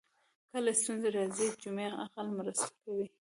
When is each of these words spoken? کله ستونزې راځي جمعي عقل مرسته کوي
کله 0.51 0.71
ستونزې 0.81 1.09
راځي 1.17 1.47
جمعي 1.61 1.89
عقل 2.03 2.27
مرسته 2.37 2.67
کوي 2.83 3.05